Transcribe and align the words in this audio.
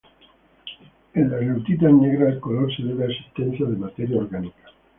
En 1.13 1.29
las 1.29 1.43
lutitas 1.43 1.93
negras 1.93 2.33
el 2.33 2.39
color 2.39 2.75
se 2.75 2.81
debe 2.81 3.03
a 3.03 3.07
existencia 3.07 3.67
de 3.67 3.77
materia 3.77 4.17
orgánica. 4.17 4.71